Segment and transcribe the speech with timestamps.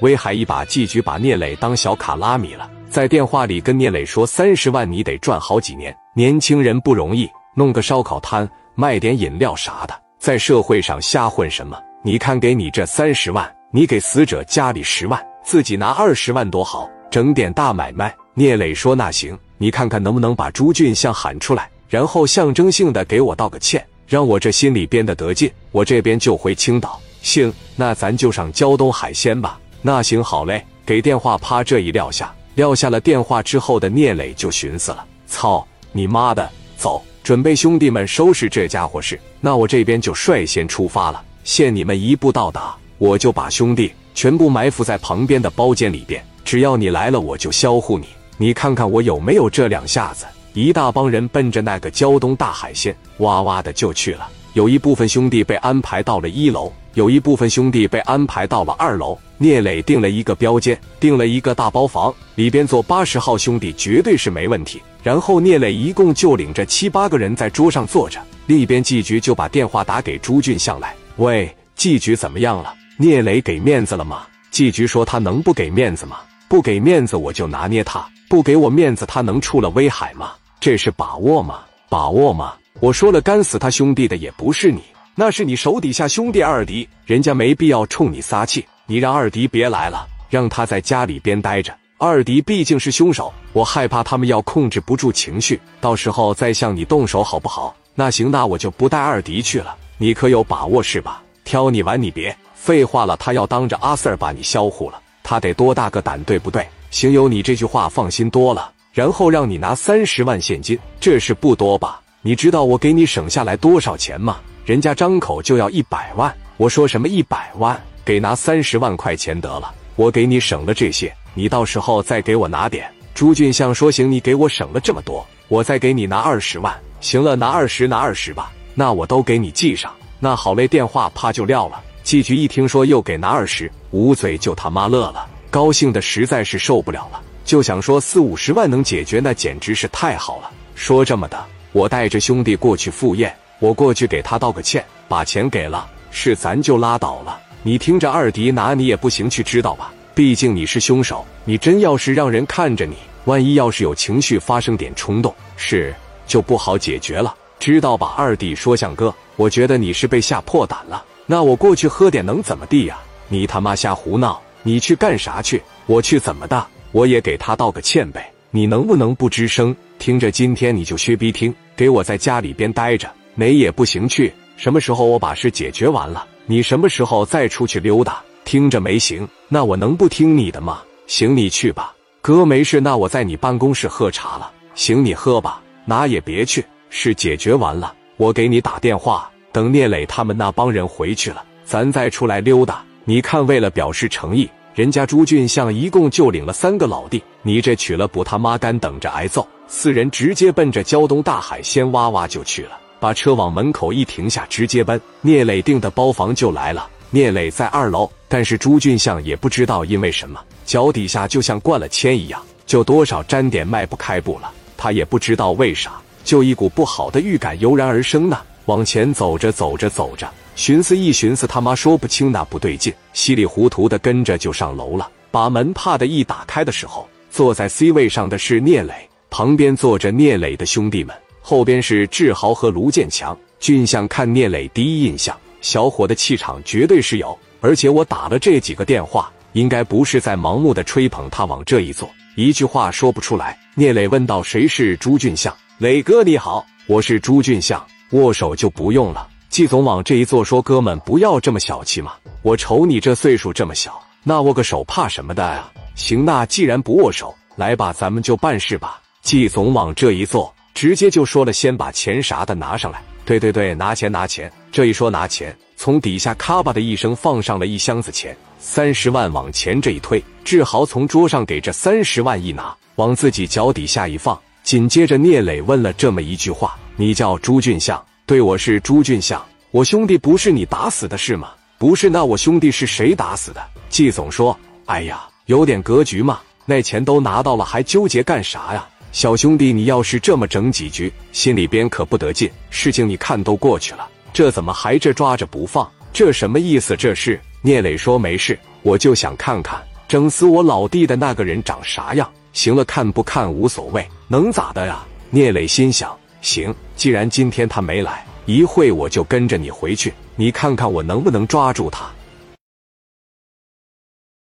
[0.00, 11.76] 威海一把季局把聂磊当小卡拉米了，在电话里跟聂磊说：“三十万你得赚好几年，年轻人不容易，弄个烧烤摊，卖点饮料啥的，在社会上瞎混什么？
[12.04, 27.00] 你看给你这三十万，你给死者家里十万，自己拿二十万多好，整点大买卖。”聂磊说：“那行，你看看能不能把朱俊相喊出来，然后象征性的给我道个歉，让我这心里边的得劲，我这边就回青岛。
[27.20, 29.58] 行，那咱就上胶东海鲜吧。
[29.82, 30.64] 那行好嘞。
[30.86, 39.20] 给电话，啪这一撂下，撂下了电话之后的聂磊就寻思了：操你妈的，走，准备兄弟们收拾这家伙事。
[39.38, 48.06] 那我这边就率先出发了，限你们一步到达，我就把兄弟全部埋伏在旁边的包间里边，只要你来了，我就销户你。”
[48.40, 50.24] 你看看我有没有这两下子？
[50.54, 54.26] 一大帮人奔着那个胶东大海鲜，哇哇的就去了。
[54.54, 59.18] 有一部分兄弟被安排到了一楼，有一部分兄弟被安排到了二楼。
[59.36, 64.82] 聂磊定了一个标间，定了一个大包房，里边坐八十号兄弟绝对是没问题。
[65.02, 68.20] 然后聂磊一共就领着七八个人在桌上坐着。
[68.46, 72.74] 另一边季局就把电话打给朱俊相来：“喂，季局怎么样了？
[72.96, 76.16] 聂磊给面子了吗？”季局说：“他能不给面子吗？
[76.48, 80.32] 不给面子我就拿捏他。”不给我面子，他能出了威海吗？
[80.60, 81.60] 这是把握吗？
[81.88, 82.54] 把握吗？
[82.80, 84.80] 我说了，干死他兄弟的也不是你，
[85.16, 88.64] 那是你手底下兄弟二迪，人家没必要冲你撒气。
[88.86, 91.74] 你让二迪别来了，让他在家里边待着。
[91.98, 97.74] 二迪毕竟是凶手，我害怕他们要控制不住情绪，到时候再向你动手，好不好？
[97.96, 99.74] 那行，那我就不带二迪去了。
[99.96, 101.20] 你可有把握是吧？
[101.42, 103.16] 挑你玩，你别废话了。
[103.16, 106.64] 他要当着阿 Sir 把你销户了，他得多大个胆，对不对？
[106.92, 108.70] 行，有你这句话放心多了。
[108.92, 112.00] 然后让你拿三十万现金，这是不多吧？
[112.20, 114.38] 你知道我给你省下来多少钱吗？
[114.64, 119.72] 人家张口就要一百万，我说什么一百万，给拿三十万块钱得了。
[119.94, 122.90] 我给你省了这些，你到时候再给我拿点。
[123.14, 126.76] 朱俊相说行，你给我省了这么多，我再给你拿二十万。
[127.00, 128.50] 行了，拿二十，拿二十吧。
[128.74, 129.92] 那我都给你记上。
[130.18, 131.80] 那好嘞，电话啪就撂了。
[132.02, 135.24] 季局一听说又给拿二十，捂嘴就他妈乐了。
[135.50, 140.50] 高兴的实在是受不了了，就想说四五十万能解决，那简直是太好了。
[140.74, 147.38] 说这么的，我带着兄弟过去赴宴，我过去给他道个歉，把钱给了，是咱就拉倒了。
[147.62, 149.92] 你听着，二迪拿你也不行去，知道吧？
[150.14, 155.94] 毕竟你是凶手，你真要是让人看着你，万一要是有情绪发生点冲动，是
[156.26, 158.14] 就不好解决了，知道吧？
[158.16, 161.04] 二弟说相哥，我觉得你是被吓破胆了。
[161.26, 162.98] 那我过去喝点能怎么地呀？
[163.28, 164.40] 你他妈瞎胡闹！
[164.62, 165.62] 你去干啥去？
[165.86, 166.66] 我去怎么的？
[166.92, 168.32] 我也给他道个歉呗。
[168.50, 169.76] 你能不能不吱声？
[169.98, 174.32] 听着，今天你就薛逼听，给我在家里边待着，哪也不行去。
[174.56, 178.22] 什么时候我把事解决完了，你什么时候再出去溜达？
[178.44, 179.28] 听着没行？
[179.48, 180.80] 那我能不听你的吗？
[181.06, 182.80] 行，你去吧，哥没事。
[182.80, 184.50] 那我在你办公室喝茶了。
[184.74, 186.64] 行，你喝吧，哪也别去。
[186.90, 189.28] 事解决完了，我给你打电话。
[189.50, 192.84] 等聂磊他们那帮人回去了，咱再出来溜达。
[193.04, 194.48] 你看，为了表示诚意，
[194.78, 199.44] 人家朱俊相一共就领了三个老弟，你这娶了不他妈干等着挨揍。
[199.66, 206.88] 四人直接奔着胶东大海鲜哇哇就去了，把车往门口一停下，直接奔聂磊订的包房就来了。
[207.10, 214.48] 聂磊在二楼，但是朱俊相也不知道因为什么，脚底下就像灌了铅一样，就多少沾点迈不开步了。
[214.76, 218.38] 他也不知道为啥，就一股不好的预感油然而生呢。
[218.66, 220.30] 往前走着走着走着。
[220.58, 225.08] 寻思一寻思，他妈说不清那不对劲，稀里糊涂的跟着就上楼了。
[225.30, 228.92] 把门啪的一打开的时候，坐在 C 位上的是聂磊，
[229.30, 233.38] 旁边坐着聂磊的兄弟们，后边是志豪和卢建强。
[233.60, 243.56] 俊相看聂磊第一印象，小伙的气场绝对是有，而且我打了这几个电话，应该不是在盲目的吹捧他往这一坐，一句话说不出来。
[243.76, 247.80] 聂磊问道：“谁是朱俊相？”磊哥你好，我是朱俊相，
[248.10, 249.28] 握手就不用了。
[249.48, 252.12] 季总往这一坐，说：“哥们，不要这么小气嘛！
[252.42, 255.68] 我瞅你这岁数这么小，那握个手怕什么的呀？
[255.94, 264.50] 行，那既然不握手，来吧，咱们就办事吧。”季总往这一坐，直接就说了：“先把钱啥的拿上来。”对对对，拿钱拿钱。
[264.70, 281.48] 这一说拿钱，从底下咔吧的一声放上了一箱子钱，三十万往前这一推，志豪从桌上给这三十万一拿，往自己脚底下一放，紧接着聂磊问了这么一句话：“你叫朱俊相？”对我是朱俊相，我兄弟不是你打死的是吗？
[281.78, 283.70] 不是，那我兄弟是谁打死的？
[283.88, 284.54] 季总说
[284.84, 288.86] ：“哎呀，有点格局嘛，那钱都拿到了，还纠结干啥呀？
[289.12, 292.50] 小兄弟，你要是这么整几局，心里边可不得劲。
[292.68, 295.90] 事情你看都过去了，这怎么还这抓着不放？
[296.12, 296.94] 这什么意思？
[296.94, 302.30] 这是聂磊说没事，我就想看看整死我老弟的那个人长啥样？
[302.52, 305.02] 行了，看不看无所谓，能咋的呀？
[305.30, 312.08] 聂磊心想：行，既然今天他没来，一会我就跟着你回去，你看看我能不能抓住他。